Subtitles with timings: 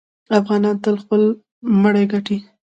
[0.39, 1.21] افغانان تل خپل
[1.81, 2.37] مړی ګټي.